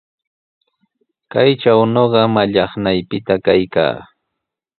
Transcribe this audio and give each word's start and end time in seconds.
Kaytraw 1.31 1.81
ñuqa 1.93 2.21
mallaqnaypita 2.35 3.33
kaykaa. 3.45 3.95